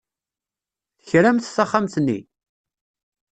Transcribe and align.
Tekramt 0.99 1.45
taxxamt-nni? 1.55 2.19